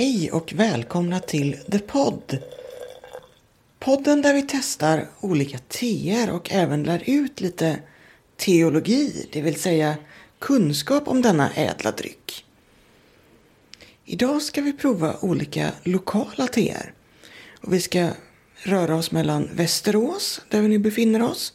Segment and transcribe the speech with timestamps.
[0.00, 2.38] Hej och välkomna till The Pod.
[3.78, 7.78] Podden där vi testar olika teer och även lär ut lite
[8.36, 9.96] teologi, det vill säga
[10.38, 12.44] kunskap om denna ädla dryck.
[14.04, 16.92] Idag ska vi prova olika lokala teer.
[17.60, 18.08] Och vi ska
[18.54, 21.52] röra oss mellan Västerås, där vi nu befinner oss,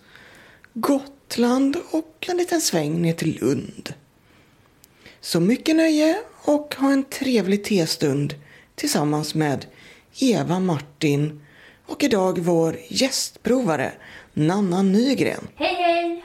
[0.73, 3.93] Gotland och en liten sväng ner till Lund.
[5.21, 8.33] Så mycket nöje och ha en trevlig testund
[8.75, 9.65] tillsammans med
[10.21, 11.41] Eva Martin
[11.85, 13.91] och idag vår gästprovare
[14.33, 15.47] Nanna Nygren.
[15.55, 16.23] Hej hej!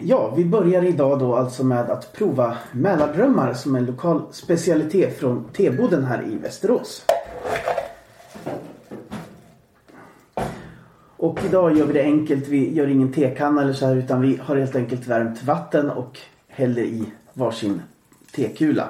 [0.00, 5.18] Ja, vi börjar idag då alltså med att prova Mälardrömmar som är en lokal specialitet
[5.18, 7.04] från Teboden här i Västerås.
[11.16, 12.48] Och idag gör vi det enkelt.
[12.48, 16.18] Vi gör ingen tekanna eller så här utan vi har helt enkelt värmt vatten och
[16.48, 17.82] häller i varsin
[18.36, 18.88] tekula.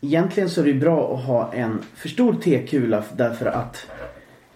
[0.00, 3.86] Egentligen så är det bra att ha en för stor tekula därför att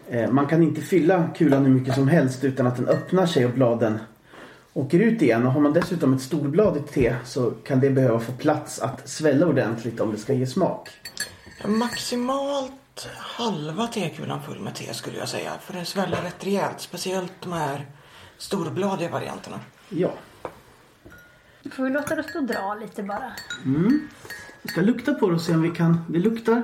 [0.08, 3.46] eh, man kan inte fylla kulan hur mycket som helst utan att den öppnar sig
[3.46, 3.98] och bladen
[4.72, 5.46] åker ut igen.
[5.46, 9.46] Och har man dessutom ett storbladigt te så kan det behöva få plats att svälla
[9.46, 10.88] ordentligt om det ska ge smak.
[11.66, 15.52] Maximalt halva tekulan full med te skulle jag säga.
[15.60, 16.80] För det sväller rätt rejält.
[16.80, 17.86] Speciellt de här
[18.38, 19.60] storbladiga varianterna.
[19.88, 20.10] Ja.
[21.72, 23.32] Får vi låta det stå och dra lite bara?
[24.62, 26.04] Vi ska lukta på det och se om vi kan...
[26.08, 26.62] Det luktar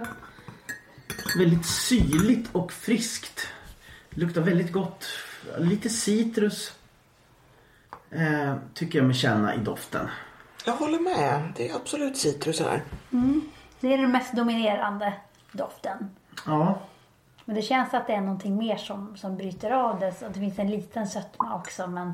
[1.38, 3.46] väldigt syrligt och friskt.
[4.10, 5.06] Det luktar väldigt gott.
[5.58, 6.72] Lite citrus.
[8.10, 10.08] Eh, tycker jag mig känna i doften.
[10.64, 11.52] Jag håller med.
[11.56, 12.82] Det är absolut citrus här.
[13.80, 15.14] Det är den mest dominerande
[15.52, 16.10] doften.
[16.46, 16.82] Ja,
[17.50, 20.14] Men det känns att det är någonting mer som, som bryter av det.
[20.14, 21.86] Så det finns en liten sötma också.
[21.86, 22.12] Men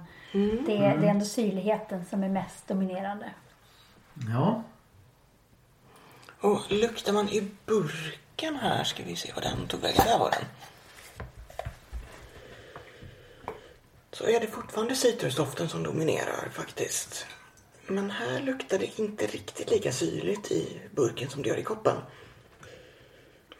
[0.66, 3.30] det, är, det är ändå syrligheten som är mest dominerande.
[4.28, 4.62] ja.
[6.40, 10.02] Och luktar man i burken här ska vi se vad den tog vägen.
[10.06, 10.44] Där var den.
[14.12, 17.26] Så är det fortfarande citrusdoften som dominerar faktiskt.
[17.86, 21.96] Men här luktar det inte riktigt lika syrligt i burken som det gör i koppen.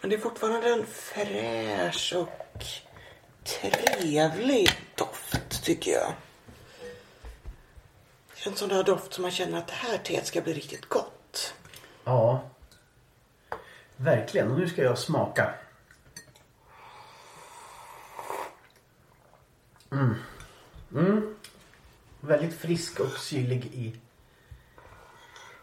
[0.07, 2.65] Men det är fortfarande en fräsch och
[3.45, 6.13] trevlig doft tycker jag.
[8.47, 11.55] En sån där doft som man känner att det här teet ska bli riktigt gott.
[12.05, 12.43] Ja.
[13.97, 14.51] Verkligen.
[14.51, 15.55] Och nu ska jag smaka.
[19.93, 20.15] Mm.
[20.95, 21.37] Mm.
[22.21, 23.95] Väldigt frisk och syrlig i, i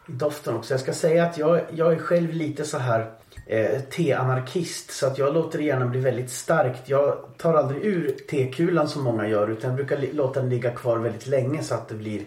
[0.06, 0.74] doften också.
[0.74, 3.10] Jag ska säga att jag, jag är själv lite så här
[3.46, 4.90] eh, teanarkist.
[4.90, 6.88] Så att jag låter det gärna bli väldigt starkt.
[6.88, 9.48] Jag tar aldrig ur tekulan som många gör.
[9.48, 12.24] Utan jag brukar låta den ligga kvar väldigt länge så att det blir...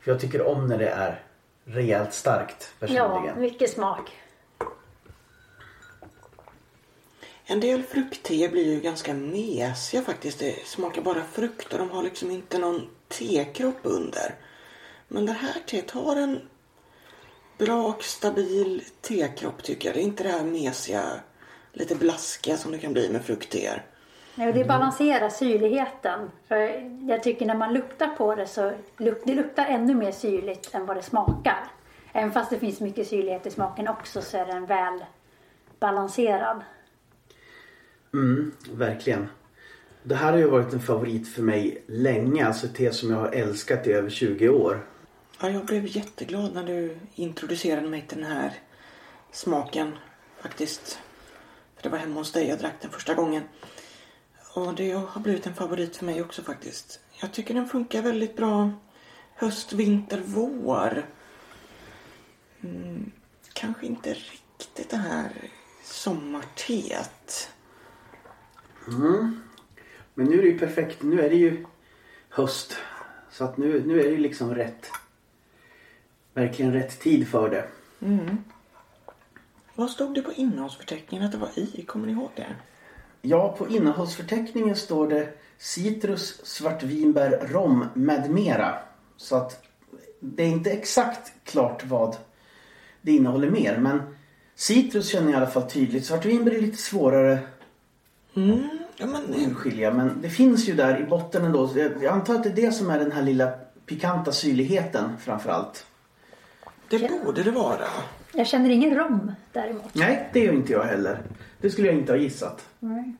[0.00, 1.22] För jag tycker om när det är
[1.64, 3.26] rejält starkt personligen.
[3.26, 4.10] Ja, mycket smak.
[7.46, 10.38] En del fruktteer blir ju ganska mesiga faktiskt.
[10.38, 14.34] Det smakar bara frukt och de har liksom inte någon tekropp under.
[15.08, 16.40] Men det här teet har en
[17.58, 19.96] bra och stabil tekropp tycker jag.
[19.96, 21.02] Det är inte det här mesiga,
[21.72, 23.82] lite blaskiga som det kan bli med fruktteer.
[24.34, 26.30] Nej, och det balanserar syrligheten.
[26.48, 26.56] För
[27.10, 30.86] jag tycker när man luktar på det så luk, det luktar ännu mer syrligt än
[30.86, 31.66] vad det smakar.
[32.12, 35.04] Även fast det finns mycket syrlighet i smaken också så är den väl
[35.78, 36.60] balanserad.
[38.12, 39.28] Mm, verkligen.
[40.02, 42.46] Det här har ju varit en favorit för mig länge.
[42.46, 44.86] Alltså ett te som jag har älskat i över 20 år.
[45.44, 48.52] Ja, jag blev jätteglad när du introducerade mig till den här
[49.32, 49.98] smaken
[50.42, 50.98] faktiskt.
[51.76, 53.42] För det var hemma hos dig jag drack den första gången.
[54.54, 57.00] Och det har blivit en favorit för mig också faktiskt.
[57.20, 58.72] Jag tycker den funkar väldigt bra
[59.34, 61.06] höst, vinter, vår.
[62.60, 63.12] Mm,
[63.52, 65.32] kanske inte riktigt det här
[65.84, 67.50] sommarteet.
[68.88, 69.40] Mm.
[70.14, 71.02] Men nu är det ju perfekt.
[71.02, 71.66] Nu är det ju
[72.28, 72.76] höst.
[73.30, 74.90] Så att nu, nu är det ju liksom rätt.
[76.34, 77.64] Verkligen rätt tid för det.
[79.74, 81.84] Vad stod det på innehållsförteckningen att det var i?
[81.86, 82.46] Kommer ni ihåg det?
[83.22, 85.28] Ja, på innehållsförteckningen står det
[85.58, 88.74] citrus, svartvinbär, rom med mera.
[89.16, 89.66] Så att
[90.20, 92.16] det är inte exakt klart vad
[93.02, 93.78] det innehåller mer.
[93.78, 94.02] Men
[94.54, 96.06] citrus känner jag i alla fall tydligt.
[96.06, 97.38] Svartvinbär är lite svårare
[98.36, 99.90] Mm, ja, men, att urskilja.
[99.90, 101.70] Men det finns ju där i botten ändå.
[101.76, 103.52] Jag antar att det är det som är den här lilla
[103.86, 105.50] pikanta syrligheten framför
[106.88, 107.86] det borde det vara.
[108.32, 109.94] Jag känner ingen rom däremot.
[109.94, 111.22] Nej, det gör inte jag heller.
[111.60, 112.68] Det skulle jag inte ha gissat.
[112.78, 113.14] Nej.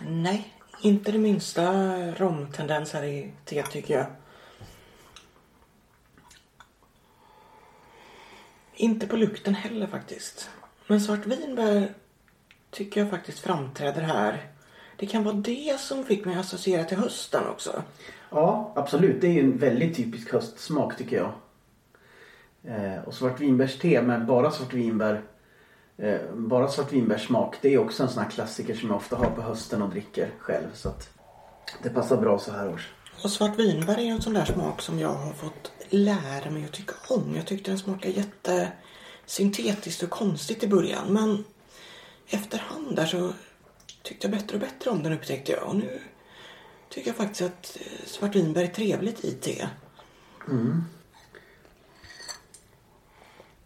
[0.00, 1.72] Nej, inte det minsta
[2.12, 4.06] romtendens här i teet tycker jag.
[8.74, 10.50] Inte på lukten heller faktiskt.
[10.86, 11.94] Men svartvinbär
[12.70, 14.50] tycker jag faktiskt framträder här.
[14.96, 17.82] Det kan vara det som fick mig att associera till hösten också.
[18.30, 19.20] Ja, absolut.
[19.20, 21.32] Det är ju en väldigt typisk höstsmak tycker jag.
[22.64, 25.22] Eh, och svartvinbärste med bara svartvinbär
[25.96, 29.42] eh, bara svartvinbärssmak det är också en sån här klassiker som jag ofta har på
[29.42, 30.66] hösten och dricker själv.
[30.74, 31.10] Så att
[31.82, 32.92] det passar bra så här års.
[33.24, 36.72] Och svartvinbär är ju en sån där smak som jag har fått lära mig att
[36.72, 37.36] tycka om.
[37.36, 41.12] Jag tyckte den smakade jättesyntetiskt och konstigt i början.
[41.12, 41.44] Men
[42.28, 43.32] efterhand där så
[44.02, 45.68] tyckte jag bättre och bättre om den upptäckte jag.
[45.68, 46.00] Och nu
[46.88, 49.68] tycker jag faktiskt att eh, svartvinbär är trevligt i te.
[50.48, 50.82] Mm.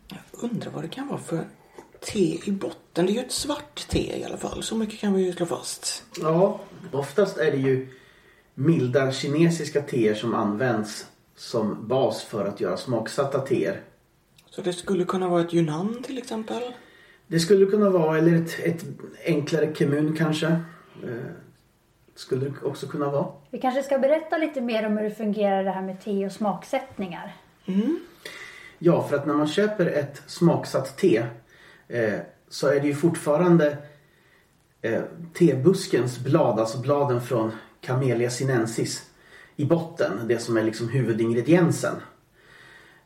[0.09, 0.21] Jag
[0.51, 1.45] undrar vad det kan vara för
[2.01, 3.07] te i botten.
[3.07, 4.63] Det är ju ett svart te i alla fall.
[4.63, 6.05] Så mycket kan vi ju slå fast.
[6.21, 6.61] Ja,
[6.93, 7.89] oftast är det ju
[8.55, 13.83] milda kinesiska teer som används som bas för att göra smaksatta teer.
[14.51, 16.63] Så det skulle kunna vara ett Yunnan till exempel.
[17.27, 18.85] Det skulle kunna vara, eller ett, ett
[19.25, 20.61] enklare kemun kanske.
[22.15, 23.27] Skulle det också kunna vara.
[23.51, 26.33] Vi kanske ska berätta lite mer om hur det fungerar det här med te och
[26.33, 27.37] smaksättningar.
[27.67, 28.01] Mm.
[28.79, 31.27] Ja, för att när man köper ett smaksatt te
[31.89, 32.19] eh,
[32.49, 33.77] så är det ju fortfarande
[34.83, 35.03] eh,
[35.35, 39.11] tebuskens blad, alltså bladen från Camellia sinensis
[39.57, 40.13] i botten.
[40.29, 41.95] Det som är liksom huvudingrediensen.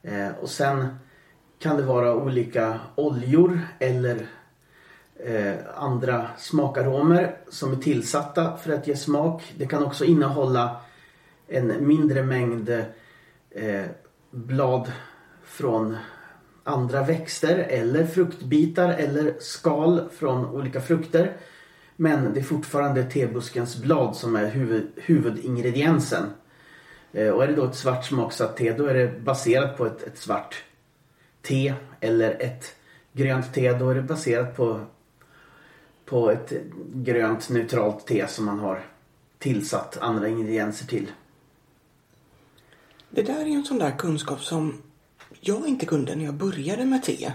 [0.03, 0.97] Eh, och sen
[1.59, 4.27] kan det vara olika oljor eller
[5.25, 9.55] eh, andra smakaromer som är tillsatta för att ge smak.
[9.59, 10.81] Det kan också innehålla
[11.49, 12.71] en mindre mängd
[13.51, 13.85] eh,
[14.31, 14.93] blad
[15.45, 15.97] från
[16.65, 21.37] andra växter eller fruktbitar eller skal från olika frukter.
[21.97, 26.25] Men det är fortfarande tebuskens blad som är huvud, huvudingrediensen.
[27.13, 30.03] Eh, och är det då ett svart smaksatt te då är det baserat på ett,
[30.03, 30.65] ett svart
[31.43, 32.75] te eller ett
[33.13, 34.81] grönt te då är det baserat på,
[36.07, 36.53] på ett
[36.95, 38.85] grönt neutralt te som man har
[39.39, 41.11] tillsatt andra ingredienser till.
[43.11, 44.83] Det där är en sån där kunskap som
[45.41, 47.33] jag inte kunde när jag började med te.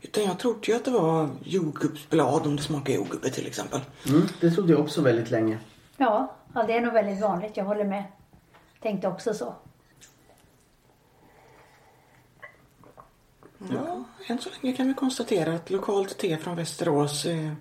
[0.00, 3.80] Utan jag trodde ju att det var jordgubbsblad om det smakar jordgubbe till exempel.
[4.08, 5.58] Mm, det trodde jag också väldigt länge.
[5.96, 7.56] Ja, ja, det är nog väldigt vanligt.
[7.56, 8.04] Jag håller med.
[8.80, 9.54] Tänkte också så.
[13.58, 17.56] Ja, än så länge kan vi konstatera att lokalt te från Västerås är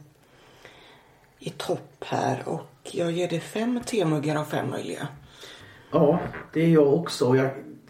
[1.43, 5.07] i topp här och jag ger det fem temuggar av fem möjliga.
[5.91, 6.19] Ja,
[6.53, 7.35] det är jag också.
[7.35, 7.49] Jag,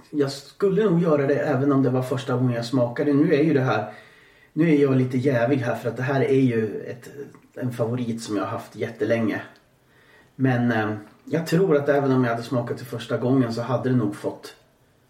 [0.09, 3.13] jag skulle nog göra det även om det var första gången jag smakade.
[3.13, 3.93] Nu är ju det här
[4.53, 7.09] Nu är jag lite jävig här för att det här är ju ett,
[7.55, 9.41] en favorit som jag har haft jättelänge.
[10.35, 10.93] Men eh,
[11.25, 14.15] jag tror att även om jag hade smakat det första gången så hade det nog
[14.15, 14.55] fått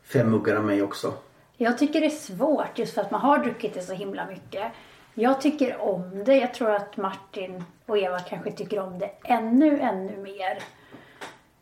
[0.03, 1.13] fem muggar av mig också.
[1.57, 4.71] Jag tycker det är svårt just för att man har druckit det så himla mycket.
[5.13, 6.35] Jag tycker om det.
[6.35, 10.63] Jag tror att Martin och Eva kanske tycker om det ännu, ännu mer.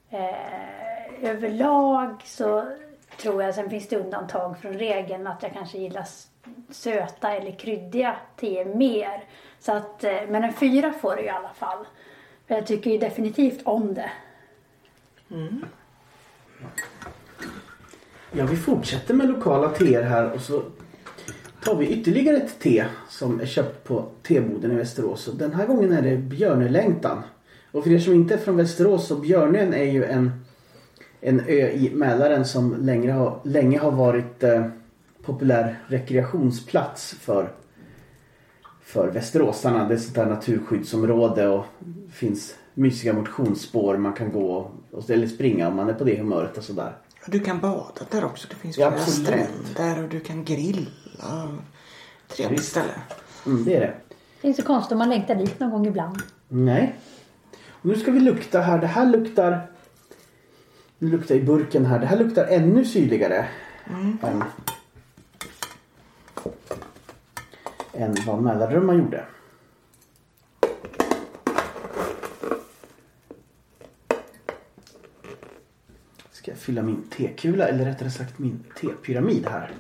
[0.10, 2.66] Eh, överlag så
[3.18, 6.06] tror jag, sen finns det undantag från regeln, att jag kanske gillar
[6.70, 9.24] söta eller kryddiga teer mer.
[9.60, 11.86] Så att, eh, men en fyra får det i alla fall.
[12.48, 14.12] För jag tycker ju definitivt om det.
[15.32, 15.66] Mm.
[18.32, 20.64] Ja, vi fortsätter med lokala teer här och så
[21.70, 25.28] tar vi ytterligare ett te som är köpt på teboden i Västerås.
[25.28, 27.24] Och den här gången är det Björnelängtan.
[27.72, 30.32] Och för er som inte är från Västerås så Björnön är ju en,
[31.22, 34.66] en ö i Mälaren som länge har, länge har varit eh,
[35.24, 37.52] populär rekreationsplats för,
[38.84, 39.88] för västeråsarna.
[39.88, 41.66] Det är ett sånt där naturskyddsområde och
[42.12, 46.18] finns mysiga motionsspår man kan gå och, och eller springa om man är på det
[46.18, 46.98] humöret och sådär.
[47.26, 48.48] Du kan bada där också.
[48.50, 49.28] Det finns Ja, flera absolut.
[49.28, 50.88] stränder och du kan grilla.
[52.28, 52.94] Trevligt ställe.
[53.46, 53.94] Mm, det är det.
[54.42, 56.22] Det är inte så konstigt om man längtar dit någon gång ibland.
[56.48, 56.96] Nej.
[57.70, 58.78] Och nu ska vi lukta här.
[58.78, 59.72] Det här luktar...
[60.98, 62.00] Nu luktar i burken här.
[62.00, 63.48] Det här luktar ännu syrligare.
[64.22, 64.44] Än,
[67.94, 69.26] än vad Mälardrömmar gjorde.
[76.32, 79.72] Ska jag fylla min tekula eller rättare sagt min tepyramid här.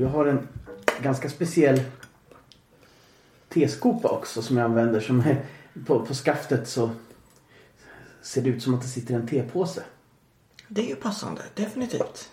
[0.00, 0.48] Och jag har en
[1.02, 1.80] ganska speciell
[3.48, 5.44] teskopa också som jag använder som är
[5.86, 6.90] på, på skaftet så
[8.22, 9.82] ser det ut som att det sitter en tepåse.
[10.68, 12.30] Det är ju passande, definitivt.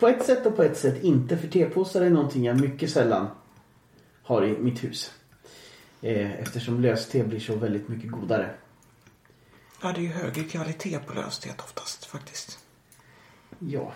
[0.00, 3.26] På ett sätt och på ett sätt inte för tepåsar är någonting jag mycket sällan
[4.22, 5.12] har i mitt hus.
[6.02, 8.54] Eh, eftersom löste blir så väldigt mycket godare.
[9.82, 12.58] Ja, det är ju högre kvalitet på löstet oftast faktiskt.
[13.58, 13.92] Ja.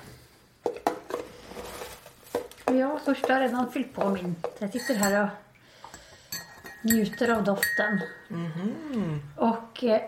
[2.73, 4.35] Och jag först har redan fyllt på min.
[4.59, 5.29] Jag sitter här och
[6.83, 8.00] njuter av doften.
[9.37, 10.00] Och eh,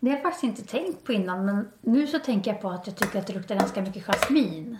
[0.00, 2.86] det har jag faktiskt inte tänkt på innan men nu så tänker jag på att
[2.86, 4.78] jag tycker att det luktar ganska mycket jasmin.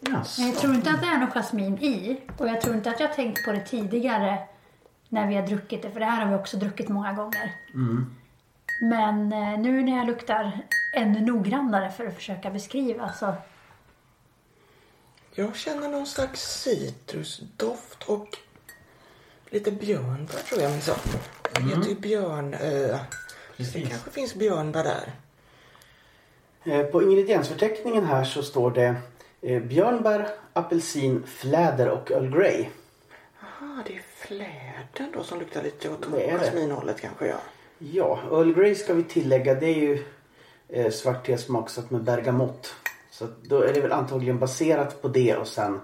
[0.00, 2.20] Men jag tror inte att det är någon jasmin i.
[2.38, 4.38] Och jag tror inte att jag har tänkt på det tidigare
[5.08, 5.90] när vi har druckit det.
[5.90, 7.52] För det här har vi också druckit många gånger.
[8.82, 10.60] Men eh, nu när jag luktar
[10.96, 13.34] ännu noggrannare för att försöka beskriva så
[15.34, 18.38] Jag känner någon slags citrusdoft och
[19.50, 20.98] lite björnbär tror jag minsann.
[21.54, 22.58] Det heter ju björnö.
[22.58, 23.00] Det
[23.56, 23.88] Precis.
[23.88, 25.12] kanske finns björnbär där.
[26.64, 28.94] Eh, På ingrediensförteckningen här så står det
[29.42, 32.66] eh, björnbär, apelsin, fläder och Earl Grey.
[33.42, 36.30] Aha, det är fläden då som luktar lite åt Det det.
[36.30, 37.36] jasminhållet kanske ja.
[37.78, 39.54] Ja, Earl Grey ska vi tillägga.
[39.54, 40.04] Det är ju
[40.68, 42.74] eh, svart te smaksatt med bergamott.
[43.12, 45.80] Så då är det väl antagligen baserat på det och sen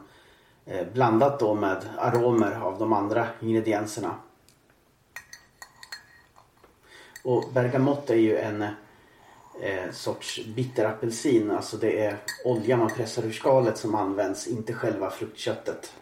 [0.67, 4.15] eh, blandat då med aromer av de andra ingredienserna.
[7.25, 11.51] Och bergamott är ju en eh, sorts bitterapelsin.
[11.51, 15.93] Alltså det är olja man pressar ur skalet som används, inte själva fruktköttet.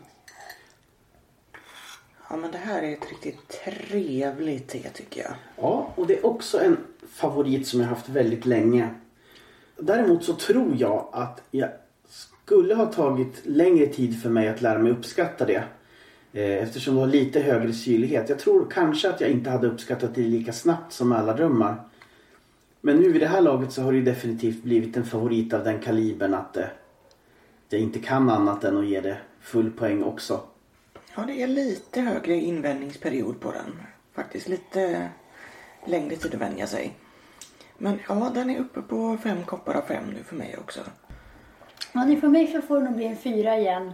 [2.31, 5.35] Ja men det här är ett riktigt trevligt te tycker jag.
[5.57, 6.77] Ja, och det är också en
[7.09, 8.95] favorit som jag haft väldigt länge.
[9.79, 11.71] Däremot så tror jag att jag
[12.09, 15.65] skulle ha tagit längre tid för mig att lära mig uppskatta det.
[16.33, 18.29] Eh, eftersom det har lite högre syrlighet.
[18.29, 21.89] Jag tror kanske att jag inte hade uppskattat det lika snabbt som alla drömmar.
[22.81, 25.65] Men nu vid det här laget så har det ju definitivt blivit en favorit av
[25.65, 26.65] den kalibern att eh,
[27.69, 30.41] jag inte kan annat än att ge det full poäng också.
[31.17, 33.81] Ja det är lite högre invändningsperiod på den.
[34.15, 35.09] Faktiskt lite
[35.87, 36.95] längre tid att vänja sig.
[37.79, 40.81] Men ja den är uppe på fem koppar av fem nu för mig också.
[41.93, 43.93] Ja, ni för mig så får det nog bli en fyra igen.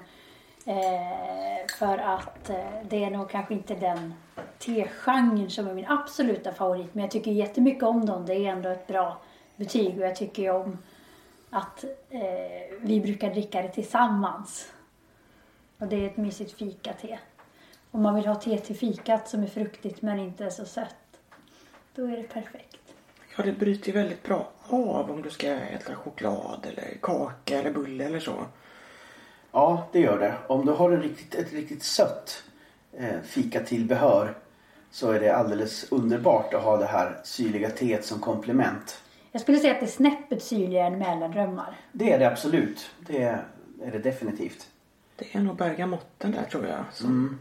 [0.66, 2.56] Eh, för att eh,
[2.88, 4.14] det är nog kanske inte den
[4.58, 6.94] tegenren som är min absoluta favorit.
[6.94, 8.26] Men jag tycker jättemycket om dem.
[8.26, 9.20] Det är ändå ett bra
[9.56, 9.98] betyg.
[9.98, 10.78] Och jag tycker ju om
[11.50, 14.72] att eh, vi brukar dricka det tillsammans.
[15.78, 17.18] Och det är ett mysigt fikate.
[17.90, 21.20] Om man vill ha te till fikat som är fruktigt men inte så sött.
[21.94, 22.81] Då är det perfekt.
[23.36, 27.70] Ja det bryter ju väldigt bra av om du ska äta choklad eller kaka eller
[27.70, 28.46] bulle eller så.
[29.52, 30.34] Ja, det gör det.
[30.46, 32.42] Om du har en riktigt, ett riktigt sött
[32.92, 34.34] eh, fikatillbehör
[34.90, 39.02] så är det alldeles underbart att ha det här syrliga teet som komplement.
[39.32, 41.76] Jag skulle säga att det är snäppet syrligare än Mälardrömmar.
[41.92, 42.90] Det är det absolut.
[43.06, 44.68] Det är det definitivt.
[45.16, 47.38] Det är nog bergamotten där tror jag som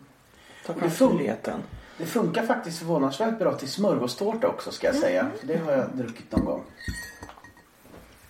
[0.65, 1.59] tar Och fram syrligheten.
[1.97, 5.31] Det funkar faktiskt förvånansvärt bra till smörgåstårta också ska jag säga.
[5.39, 6.63] För det har jag druckit någon gång.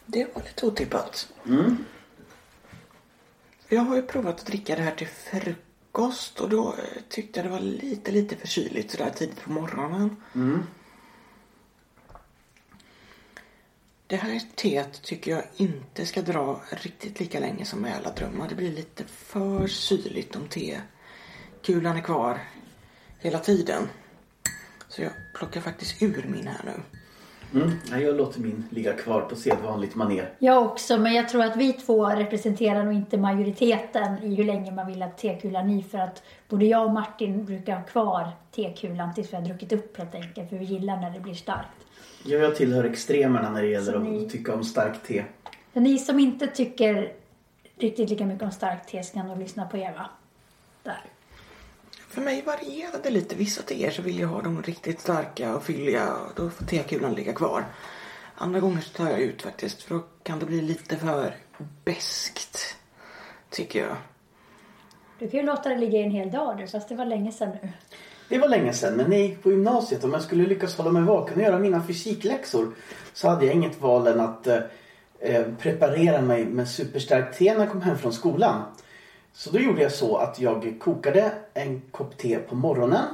[0.06, 1.34] Det var lite otippat.
[1.46, 1.86] Mm.
[3.68, 6.76] Jag har ju provat att dricka det här till frukost och då
[7.10, 10.16] tyckte jag det var lite, lite för kyligt sådär tidigt på morgonen.
[10.36, 10.64] Mm.
[14.08, 18.50] Det här teet tycker jag inte ska dra riktigt lika länge som Mälardrömmar.
[18.50, 22.40] Det blir lite för syrligt om tekulan är kvar
[23.22, 23.84] hela tiden.
[24.88, 26.82] Så jag plockar faktiskt ur min här nu.
[27.62, 27.72] Mm.
[28.04, 30.30] Jag låter min ligga kvar på sedvanligt maner.
[30.40, 34.72] Jag också, men jag tror att vi två representerar nog inte majoriteten i hur länge
[34.72, 35.84] man vill att tekulan i.
[35.84, 39.98] För att både jag och Martin brukar ha kvar tekulan tills vi har druckit upp
[39.98, 40.50] helt enkelt.
[40.50, 41.68] För vi gillar när det blir starkt.
[42.26, 45.24] Ja, Jag tillhör extremerna när det gäller att ni- tycka om starkt te.
[45.74, 47.14] Så ni som inte tycker
[47.78, 50.10] riktigt lika mycket om starkt te ska nog lyssna på Eva.
[50.84, 51.02] Där.
[52.12, 53.36] För mig varierar det lite.
[53.36, 57.14] Vissa teer så vill jag ha dem riktigt starka och fylliga och då får tekulan
[57.14, 57.66] ligga kvar.
[58.36, 61.36] Andra gånger så tar jag ut faktiskt för då kan det bli lite för
[61.86, 62.76] beskt
[63.50, 63.96] Tycker jag.
[65.20, 67.32] Du kan ju låta det ligga i en hel dag du, fast det var länge
[67.32, 67.70] sedan nu.
[68.30, 70.92] Det var länge sedan, men när jag gick på gymnasiet om jag skulle lyckas hålla
[70.92, 72.74] mig vaken och göra mina fysikläxor
[73.14, 74.60] så hade jag inget val än att eh,
[75.20, 78.64] eh, preparera mig med superstarkt te när jag kom hem från skolan.
[79.34, 83.06] Så då gjorde jag så att jag kokade en kopp te på morgonen.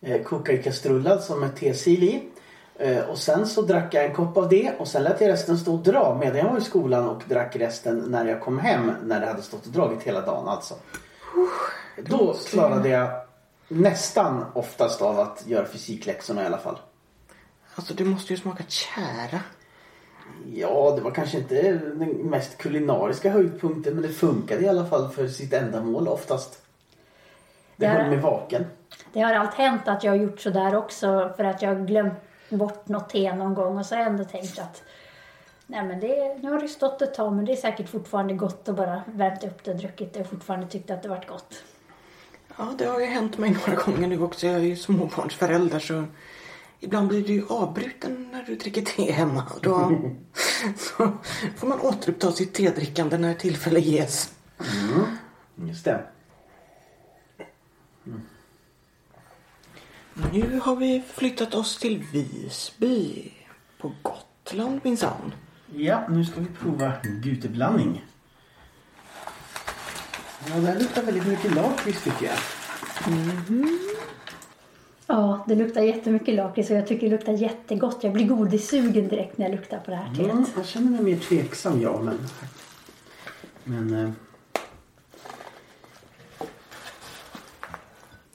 [0.00, 2.28] Eh, kokade i kastrull alltså med tesil i.
[2.76, 5.58] Eh, och sen så drack jag en kopp av det och sen lät jag resten
[5.58, 8.92] stå och dra medan jag var i skolan och drack resten när jag kom hem
[9.02, 10.74] när det hade stått och dragit hela dagen alltså.
[11.96, 13.10] Då klarade jag
[13.68, 16.78] nästan oftast av att göra fysikläxorna i alla fall.
[17.74, 19.40] Alltså det måste ju smaka tjära.
[20.54, 25.08] Ja, det var kanske inte den mest kulinariska höjdpunkten men det funkade i alla fall
[25.10, 26.62] för sitt ändamål oftast.
[27.76, 27.92] Det Ja.
[27.92, 28.64] höll mig vaken.
[29.12, 32.14] Det har allt hänt att jag har gjort sådär också för att jag har glömt
[32.48, 34.82] bort något te någon gång och så har jag ändå tänkt att
[35.66, 38.68] Nej, men det, nu har det stått ett tag men det är säkert fortfarande gott
[38.68, 41.62] att bara värmt upp det och druckit det och fortfarande tyckt att det varit gott.
[42.58, 44.46] Ja, det har ju hänt mig några gånger nu också.
[44.46, 46.04] Jag är ju småbarnsförälder så
[46.82, 49.46] ibland blir du ju avbruten när du dricker te hemma.
[49.62, 50.00] Då
[50.76, 51.12] så
[51.56, 54.32] får man återuppta sitt tedrickande när tillfälle ges.
[55.56, 56.06] Just det.
[60.32, 63.32] Nu har vi flyttat oss till Visby
[63.78, 65.34] på Gotland minsann.
[65.74, 68.04] Ja, nu ska vi prova guteblandning.
[70.46, 72.38] Ja, det här luktar väldigt mycket lakrits tycker jag.
[75.12, 77.98] Ja, det luktar jättemycket lakrits och jag tycker det luktar jättegott.
[78.00, 80.30] Jag blir godissugen direkt när jag luktar på det här teet.
[80.30, 82.28] Mm, jag känner mig mer tveksam ja, men...
[83.64, 84.04] Men...
[84.04, 84.10] eh,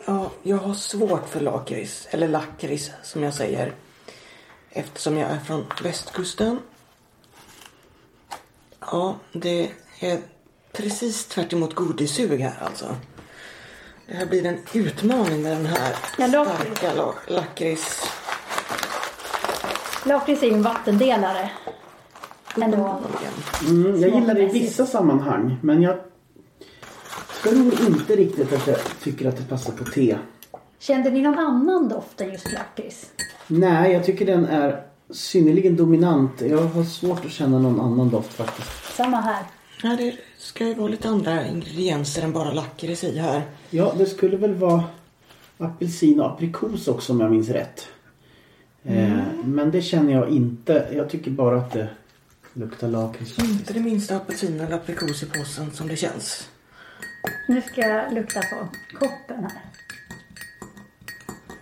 [0.06, 3.74] Ja, jag har svårt för lakrits, eller lakrits som jag säger.
[4.70, 6.60] Eftersom jag är från västkusten.
[8.80, 10.20] Ja, det är
[10.72, 12.96] precis tvärt emot godissug här alltså.
[14.08, 18.08] Det här blir en utmaning med den här Ja, starka la- lakrits.
[20.06, 21.52] Lakrits är ju en vattendelare.
[22.62, 23.00] Ändå.
[23.70, 25.96] Mm, jag gillar det i vissa sammanhang, men jag
[27.44, 27.56] tror
[27.88, 30.18] inte riktigt att jag tycker att det passar på te.
[30.80, 33.06] Kände ni någon annan doft än just lakrits?
[33.48, 36.42] Nej, jag tycker den är synnerligen dominant.
[36.42, 38.96] Jag har svårt att känna någon annan doft faktiskt.
[38.96, 39.44] Samma här.
[39.84, 43.42] Ja, det ska ju vara lite andra ingredienser än bara lakrits i här.
[43.70, 44.84] Ja, det skulle väl vara
[45.58, 47.88] apelsin och aprikos också om jag minns rätt.
[48.84, 50.88] Eh, men det känner jag inte.
[50.94, 51.90] Jag tycker bara att det
[52.54, 53.40] luktar lakrits.
[53.40, 56.50] Inte det minsta apelsin eller aprikos i påsen som det känns.
[57.48, 59.62] Nu ska jag lukta på koppen här.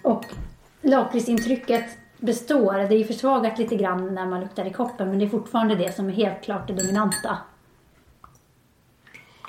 [0.01, 0.25] Och
[0.81, 1.85] lakritsintrycket
[2.17, 2.73] består.
[2.73, 5.75] Det är ju försvagat lite grann när man luktar i koppen men det är fortfarande
[5.75, 7.37] det som är helt klart det dominanta.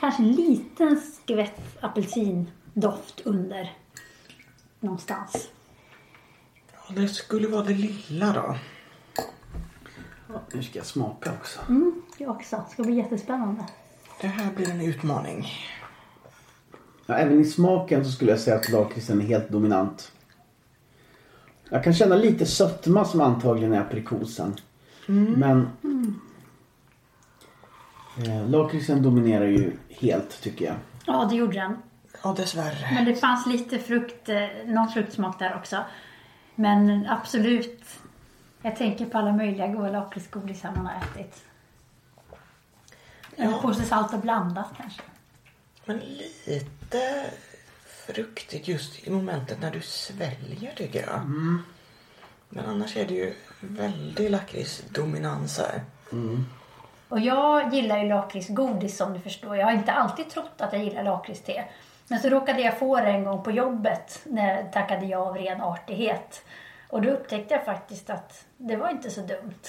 [0.01, 3.77] Kanske en liten skvätt apelsindoft under
[4.81, 5.49] någonstans.
[6.73, 8.57] Ja, det skulle vara det lilla då.
[10.29, 11.61] Ja, nu ska jag smaka också.
[11.69, 12.57] Mm, jag också.
[12.57, 13.65] Det ska bli jättespännande.
[14.21, 15.47] Det här blir en utmaning.
[17.07, 20.13] Ja, även i smaken så skulle jag säga att lakritsen är helt dominant.
[21.71, 24.57] Jag kan känna lite sötma som antagligen är aprikosen.
[25.37, 25.69] Men
[28.25, 30.77] eh, lakritsen dominerar ju helt tycker jag.
[31.07, 31.77] Ja, det gjorde den.
[32.23, 32.89] Ja, dessvärre.
[32.95, 35.85] Men det fanns lite frukt, eh, någon fruktsmak där också.
[36.55, 37.85] Men absolut,
[38.63, 41.43] jag tänker på alla möjliga goda lakritsgodisar man har ätit.
[43.37, 43.59] Eller Ja.
[43.63, 45.03] påse salt och blandat kanske.
[45.85, 45.99] Men
[46.47, 47.27] lite
[48.07, 51.21] fruktigt just i momentet när du sväljer tycker jag.
[52.49, 55.83] Men annars är det ju väldigt lakritsdominans här.
[57.09, 59.57] Och jag gillar ju lakritsgodis som du förstår.
[59.57, 61.65] Jag har inte alltid trott att jag gillar lakritste.
[62.09, 65.37] Men så råkade jag få det en gång på jobbet när jag tackade ja av
[65.37, 66.45] ren artighet.
[66.89, 69.65] Och då upptäckte jag faktiskt att det var inte så dumt.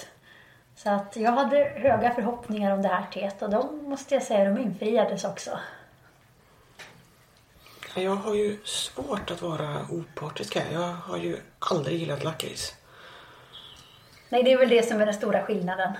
[0.76, 4.50] Så att jag hade höga förhoppningar om det här teet och de måste jag säga,
[4.50, 5.58] de infriades också.
[7.94, 10.72] Jag har ju svårt att vara opartisk här.
[10.72, 12.74] Jag har ju aldrig gillat lakrits.
[14.28, 15.92] Nej, det är väl det som är den stora skillnaden.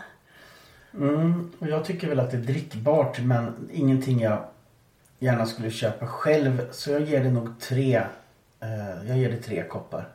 [0.94, 4.44] Mm, och jag tycker väl att det är drickbart men ingenting jag
[5.18, 6.68] gärna skulle köpa själv.
[6.72, 7.94] Så jag ger det nog tre.
[8.61, 10.09] Eh, jag ger det tre koppar.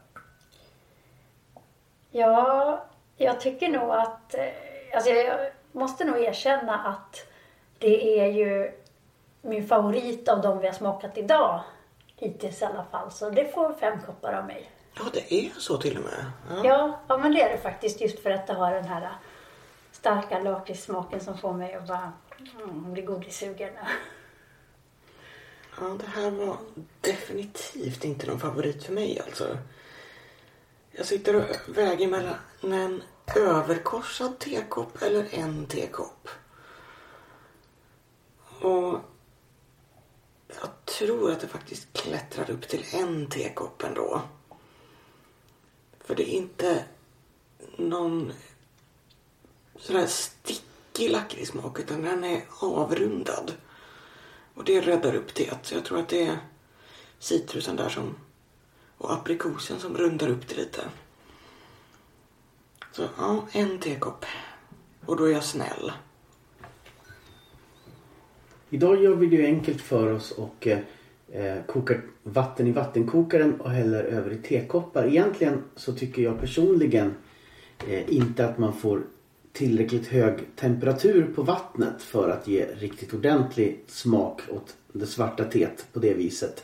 [2.12, 2.86] Ja,
[3.18, 4.34] jag tycker nog att...
[4.36, 4.44] eh,
[4.96, 7.28] Alltså jag måste nog erkänna att
[7.80, 8.72] det är ju
[9.42, 11.62] min favorit av de vi har smakat idag.
[12.16, 13.12] Hittills i alla fall.
[13.12, 14.70] Så det får fem koppar av mig.
[14.96, 16.26] Ja, det är så till och med.
[16.50, 16.62] Ja.
[16.70, 18.02] Ja, ja men det är det faktiskt.
[18.02, 19.10] Just för att det har den här
[20.04, 22.14] starka lakritssmaken som får mig att bara
[22.64, 23.74] mm, bli godissugen.
[25.80, 26.58] Ja, det här var
[27.02, 29.58] definitivt inte någon favorit för mig alltså.
[30.92, 33.04] Jag sitter och väger mellan en
[33.36, 36.30] överkorsad tekopp eller en tekopp.
[38.62, 39.00] Och
[40.48, 44.22] jag tror att det faktiskt klättrar upp till en tekopp ändå.
[46.00, 46.86] För det är inte
[47.78, 48.34] någon
[49.76, 53.52] sådär stickig lakritssmak utan den är avrundad.
[54.54, 55.54] Och det räddar upp det.
[55.62, 56.38] Så jag tror att det är
[57.20, 58.16] citrusen där som
[58.98, 60.82] och aprikosen som rundar upp det lite.
[62.92, 64.26] Så ja, en tekopp.
[65.06, 65.92] Och då är jag snäll.
[68.70, 70.80] Idag gör vi det ju enkelt för oss och eh,
[71.32, 75.08] eh, kokar vatten i vattenkokaren och häller över i tekoppar.
[75.08, 77.16] Egentligen så tycker jag personligen
[77.88, 79.04] eh, inte att man får
[79.54, 85.86] tillräckligt hög temperatur på vattnet för att ge riktigt ordentlig smak åt det svarta teet
[85.94, 86.64] på det viset.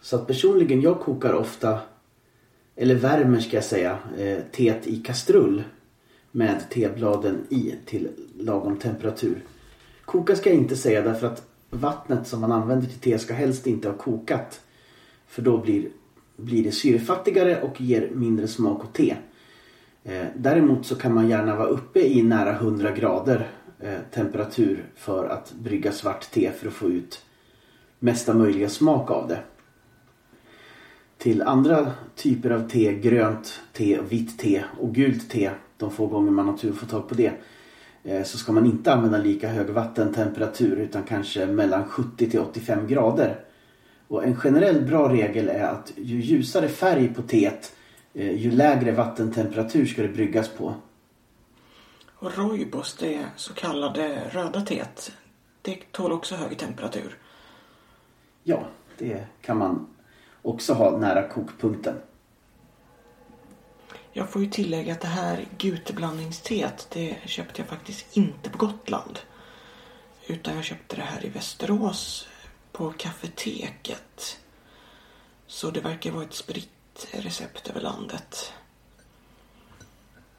[0.00, 1.80] Så att personligen, jag kokar ofta,
[2.76, 5.62] eller värmer ska jag säga, eh, teet i kastrull
[6.30, 9.44] med tebladen i till lagom temperatur.
[10.04, 13.66] Koka ska jag inte säga därför att vattnet som man använder till te ska helst
[13.66, 14.60] inte ha kokat.
[15.26, 15.88] För då blir,
[16.36, 19.16] blir det syrefattigare och ger mindre smak åt te.
[20.04, 23.48] Eh, däremot så kan man gärna vara uppe i nära 100 grader
[23.80, 27.22] eh, temperatur för att brygga svart te för att få ut
[27.98, 29.38] mesta möjliga smak av det.
[31.18, 36.30] Till andra typer av te, grönt te, vitt te och gult te, de få gånger
[36.30, 37.32] man har tur att få tag på det,
[38.02, 42.86] eh, så ska man inte använda lika hög vattentemperatur utan kanske mellan 70 till 85
[42.86, 43.40] grader.
[44.08, 47.72] Och en generell bra regel är att ju ljusare färg på teet
[48.14, 50.74] ju lägre vattentemperatur ska det bryggas på.
[52.14, 55.12] Och rooibos, det så kallade röda teet,
[55.62, 57.18] det tål också hög temperatur.
[58.42, 58.66] Ja,
[58.98, 59.86] det kan man
[60.42, 61.96] också ha nära kokpunkten.
[64.12, 69.18] Jag får ju tillägga att det här guteblandningsteet, det köpte jag faktiskt inte på Gotland.
[70.26, 72.28] Utan jag köpte det här i Västerås
[72.72, 74.38] på kafeteket.
[75.46, 76.73] Så det verkar vara ett spritt
[77.12, 78.52] recept över landet.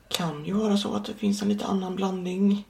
[0.08, 2.68] Kan ju vara så att det finns en lite annan blandning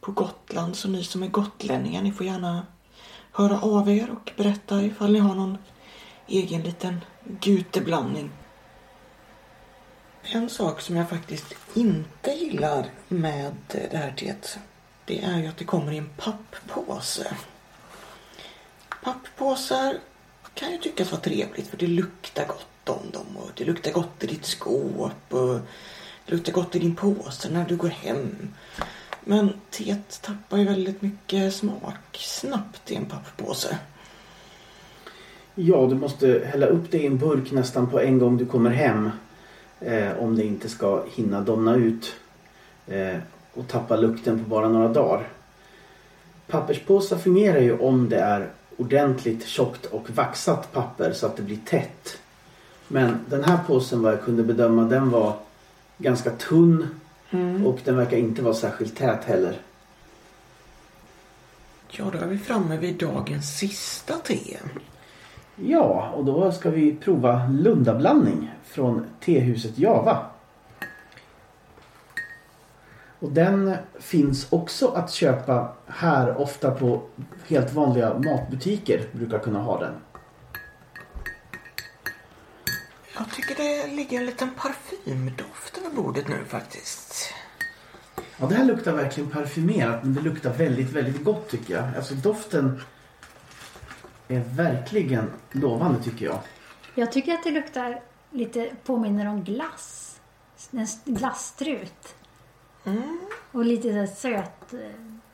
[0.00, 0.76] på Gotland.
[0.76, 2.66] Så ni som är gotlänningar, ni får gärna
[3.32, 5.58] höra av er och berätta ifall ni har någon
[6.26, 7.00] egen liten
[7.40, 8.30] guteblandning.
[10.22, 13.54] En sak som jag faktiskt inte gillar med
[13.90, 14.58] det här teet,
[15.04, 17.36] det är ju att det kommer i en papppåse.
[19.02, 19.98] Papppåsar
[20.54, 24.24] kan ju tyckas vara trevligt för det luktar gott om dem och det luktar gott
[24.24, 25.58] i ditt skåp och
[26.26, 28.48] det luktar gott i din påse när du går hem.
[29.24, 33.78] Men teet tappar ju väldigt mycket smak snabbt i en papppåse.
[35.54, 38.70] Ja, du måste hälla upp det i en burk nästan på en gång du kommer
[38.70, 39.10] hem.
[39.80, 42.14] Eh, om det inte ska hinna domna ut
[42.86, 43.16] eh,
[43.54, 45.28] och tappa lukten på bara några dagar.
[46.46, 51.58] Papperspåsar fungerar ju om det är ordentligt tjockt och vaxat papper så att det blir
[51.64, 52.18] tätt.
[52.88, 55.36] Men den här påsen vad jag kunde bedöma den var
[55.98, 56.88] ganska tunn
[57.30, 57.66] mm.
[57.66, 59.58] och den verkar inte vara särskilt tät heller.
[61.88, 64.58] Ja, då är vi framme vid dagens sista te.
[65.56, 70.26] Ja, och då ska vi prova Lundablandning från tehuset Java.
[73.18, 77.02] Och den finns också att köpa här ofta på
[77.46, 79.92] helt vanliga matbutiker brukar kunna ha den.
[83.16, 87.34] Jag tycker det ligger en liten parfymdoft över bordet nu faktiskt.
[88.36, 91.96] Ja, det här luktar verkligen parfymerat men det luktar väldigt, väldigt gott tycker jag.
[91.96, 92.80] Alltså doften
[94.28, 96.38] är verkligen lovande tycker jag.
[96.94, 98.00] Jag tycker att det luktar
[98.30, 100.20] lite, påminner om glass.
[100.70, 102.14] En glasstrut.
[102.84, 103.20] Mm.
[103.52, 104.74] Och lite så söt,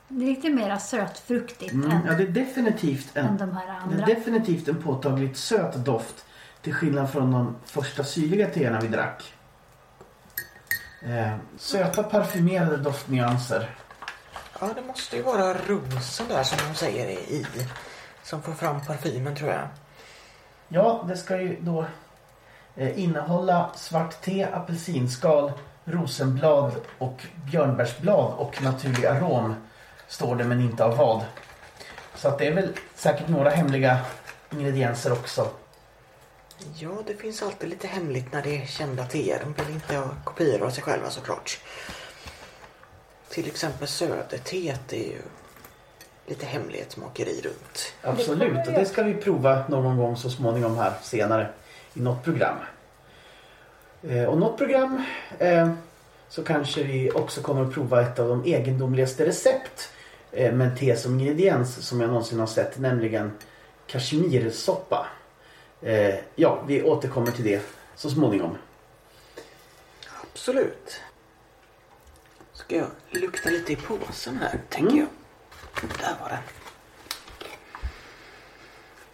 [0.07, 1.73] lite mera sötfruktigt.
[1.73, 4.05] Mm, än, ja, det är definitivt en, än de här andra.
[4.05, 6.25] Det är definitivt en påtagligt söt doft.
[6.61, 9.33] Till skillnad från de första syrliga teerna vi drack.
[11.01, 13.69] Eh, söta parfymerade doftnyanser.
[14.59, 17.45] Ja, det måste ju vara rosen där som de säger i.
[18.23, 19.67] Som får fram parfymen tror jag.
[20.67, 21.85] Ja, det ska ju då
[22.75, 25.51] eh, innehålla svart te, apelsinskal,
[25.85, 29.55] rosenblad och björnbärsblad och naturlig arom.
[30.07, 31.25] Står det men inte av vad.
[32.15, 33.99] Så att det är väl säkert några hemliga
[34.51, 35.47] ingredienser också.
[36.75, 39.39] Ja, det finns alltid lite hemligt när det är kända teer.
[39.43, 41.59] De vill inte ha kopior av sig själva såklart.
[43.29, 45.21] Till exempel söderteet är ju
[46.25, 47.93] lite hemlighetsmakeri runt.
[48.01, 51.49] Absolut, och det ska vi prova någon gång så småningom här senare
[51.93, 52.57] i något program.
[54.03, 55.03] Eh, och något program
[55.39, 55.71] eh,
[56.29, 59.89] så kanske vi också kommer att prova ett av de egendomligaste recept
[60.31, 63.31] eh, med te som ingrediens som jag någonsin har sett, nämligen
[63.87, 65.07] kashmirsoppa.
[65.81, 67.61] Eh, ja, vi återkommer till det
[67.95, 68.57] så småningom.
[70.21, 71.01] Absolut.
[72.53, 74.99] Ska jag lukta lite i påsen här, tänker mm.
[74.99, 75.89] jag.
[75.99, 76.39] Där var den.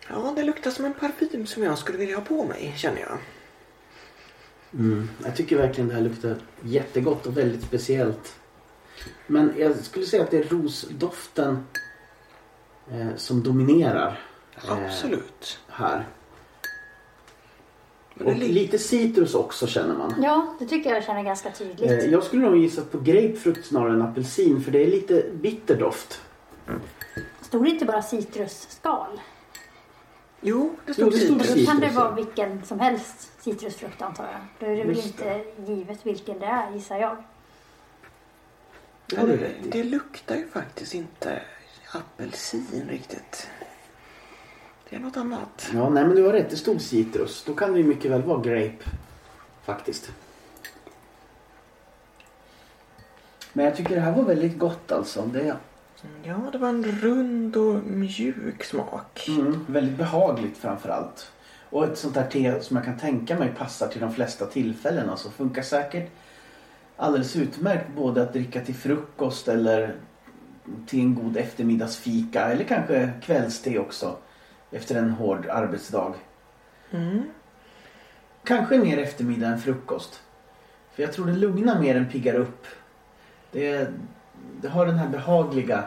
[0.09, 3.17] Ja, det luktar som en parfym som jag skulle vilja ha på mig, känner jag.
[4.73, 8.35] Mm, jag tycker verkligen det här luktar jättegott och väldigt speciellt.
[9.27, 11.67] Men jag skulle säga att det är rosdoften
[12.91, 14.19] eh, som dominerar.
[14.55, 15.59] Eh, Absolut.
[15.67, 16.05] Här.
[18.25, 20.15] Och lite citrus också känner man.
[20.23, 21.91] Ja, det tycker jag känner ganska tydligt.
[21.91, 25.75] Eh, Jag skulle nog gissa på grapefrukt snarare än apelsin för det är lite bitter
[25.79, 26.21] doft.
[27.41, 29.21] Stod det inte bara citrusskal?
[30.41, 31.65] Jo, det Jo, stod det stod citrus.
[31.65, 34.41] Då kan det vara vilken som helst citrusfrukt antar jag.
[34.59, 37.17] Då är det väl inte givet vilken det är gissar jag.
[39.07, 41.41] Det Ja, det, det luktar ju faktiskt inte
[41.91, 43.47] apelsin riktigt.
[44.89, 45.69] Det är något annat.
[45.73, 46.49] Ja, nej men du har rätt.
[46.49, 47.43] Det stod citrus.
[47.47, 48.85] Då kan det ju mycket väl vara grape.
[49.65, 50.11] Faktiskt.
[53.53, 55.21] Men jag tycker det här var väldigt gott alltså.
[55.33, 55.55] Det
[56.23, 59.27] Ja, det var en rund och mjuk smak.
[59.27, 61.31] mm, väldigt behagligt framför allt.
[61.69, 65.09] Och ett sånt där te som jag kan tänka mig passar till de flesta tillfällen.
[65.09, 66.11] Alltså funkar säkert
[66.97, 69.95] alldeles utmärkt både att dricka till frukost eller
[70.85, 74.17] till en god eftermiddagsfika eller kanske kvällste också
[74.71, 76.13] efter en hård arbetsdag.
[76.91, 77.23] Mm.
[78.43, 80.21] Kanske mer eftermiddag än frukost.
[80.93, 82.65] För jag tror det lugnar mer än piggar upp.
[83.51, 83.89] Det,
[84.61, 85.83] det har den här behagliga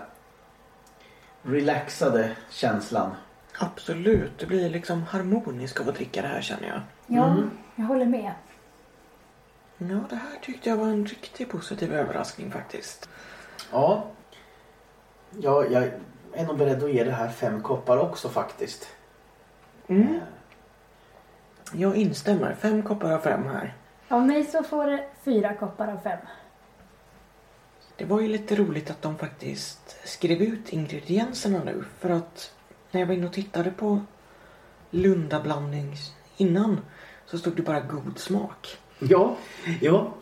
[1.42, 3.10] relaxade känslan.
[3.58, 6.80] Absolut, det blir liksom harmoniskt av att dricka det här känner jag.
[7.06, 7.50] Ja, Mm.
[7.74, 8.32] jag håller med.
[9.78, 13.08] Ja, det här tyckte jag var en riktigt positiv överraskning faktiskt.
[13.72, 14.04] Ja.
[15.38, 15.90] ja, jag
[16.34, 18.88] är nog beredd att ge det här fem koppar också faktiskt.
[19.88, 20.20] Mm.
[21.72, 22.54] Jag instämmer.
[22.54, 23.74] Fem koppar av fem här.
[24.08, 26.18] Av mig så får det fyra koppar av fem.
[27.96, 31.84] Det var ju lite roligt att de faktiskt skrev ut ingredienserna nu.
[31.98, 32.54] För att
[32.90, 34.00] när jag var inne och tittade på
[34.90, 35.96] Lundablandning
[36.36, 36.80] innan
[37.26, 38.78] så stod det bara god smak.
[38.98, 39.36] Ja,
[39.80, 40.12] ja.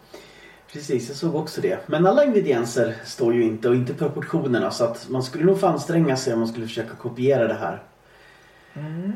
[0.72, 1.88] Precis, jag såg också det.
[1.88, 5.66] Men alla ingredienser står ju inte och inte proportionerna så att man skulle nog få
[5.66, 7.82] anstränga sig om man skulle försöka kopiera det här.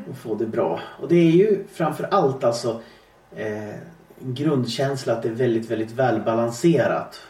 [0.09, 0.79] Och få det bra.
[1.01, 2.81] Och det är ju framför allt alltså
[3.35, 3.69] eh,
[4.21, 7.21] en grundkänsla att det är väldigt, väldigt välbalanserat.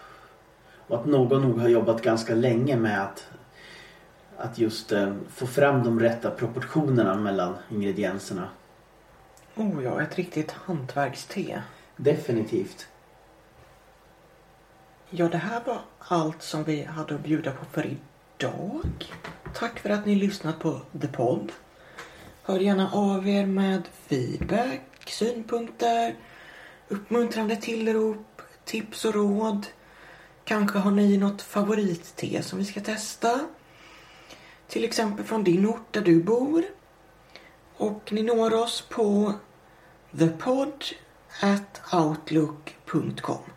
[0.88, 3.28] Och att någon nog har jobbat ganska länge med att,
[4.38, 8.50] att just eh, få fram de rätta proportionerna mellan ingredienserna.
[9.56, 11.62] Oh ja, ett riktigt hantverkste.
[11.98, 12.88] Definitivt.
[15.16, 19.14] Ja, det här var allt som vi hade att bjuda på för idag.
[19.54, 21.52] Tack för att ni lyssnat på The Pod.
[22.44, 26.16] Hör gärna av er med feedback, synpunkter,
[26.88, 29.68] uppmuntrande tillrop, tips och råd.
[30.44, 33.40] Kanske har ni något favoritte som vi ska testa.
[34.68, 36.64] Till exempel från din ort där du bor.
[37.78, 39.34] Och ni når oss på
[40.18, 40.86] thepod
[41.42, 43.53] at outlook.com